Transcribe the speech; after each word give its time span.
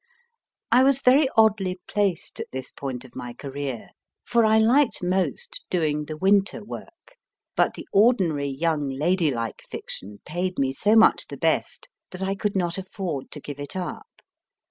I 0.71 0.81
was 0.81 0.99
very 1.03 1.29
oddly 1.37 1.79
placed 1.87 2.39
at 2.39 2.47
this 2.51 2.71
point 2.71 3.05
of 3.05 3.15
my 3.15 3.33
career, 3.35 3.89
for 4.25 4.43
I 4.45 4.57
liked 4.57 5.03
most 5.03 5.63
doing 5.69 6.05
the 6.05 6.17
Winter 6.17 6.63
work, 6.65 7.17
but 7.55 7.75
the 7.75 7.87
ordinary 7.93 8.47
young 8.49 8.89
lady 8.89 9.29
like 9.29 9.61
fiction 9.69 10.19
paid 10.25 10.57
me 10.57 10.71
so 10.73 10.95
much 10.95 11.27
the 11.27 11.37
best, 11.37 11.87
that 12.09 12.23
I 12.23 12.33
could 12.33 12.55
not 12.55 12.79
afford 12.79 13.29
to 13.29 13.39
give 13.41 13.59
it 13.59 13.75
up. 13.75 14.07